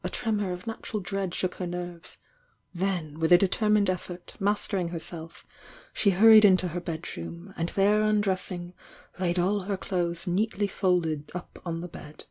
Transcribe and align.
tremor 0.09 0.51
of 0.51 0.65
natural 0.65 0.99
dread 0.99 1.35
shook 1.35 1.53
her 1.55 1.67
nerves, 1.67 2.17
then. 2.73 3.19
with 3.19 3.31
a 3.31 3.37
determined 3.37 3.87
effort 3.87 4.33
mostcnnK 4.41 4.89
herself, 4.89 5.45
she 5.93 6.09
hurried 6.09 6.43
into 6.43 6.65
herb^droom 6.69 7.53
an 7.55 7.67
d' 7.67 7.73
there 7.75 8.01
""'Irrssmn 8.01 8.73
laid 9.19 9.37
all 9.37 9.59
her 9.59 9.77
clothes 9.77 10.25
neatly 10.25 10.65
fold" 10.65 11.05
ZVu 11.05 11.27
u'^\ 11.35 11.89
^^? 11.89 12.15